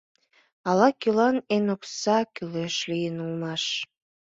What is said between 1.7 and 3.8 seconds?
окса кӱлеш лийын улмаш.